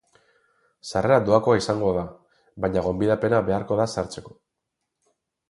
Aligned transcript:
Sarrera 0.91 1.19
doakoa 1.27 1.59
izango 1.59 1.91
da, 1.97 2.05
baina 2.65 2.83
gonbidapena 2.87 3.43
beharko 3.51 3.79
da 3.83 3.87
sartzeko. 3.95 4.35